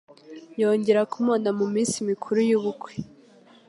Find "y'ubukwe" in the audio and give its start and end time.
2.49-2.93